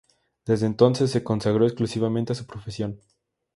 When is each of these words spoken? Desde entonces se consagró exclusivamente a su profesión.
Desde 0.47 0.65
entonces 0.65 1.11
se 1.11 1.23
consagró 1.23 1.67
exclusivamente 1.67 2.31
a 2.31 2.35
su 2.35 2.47
profesión. 2.47 2.99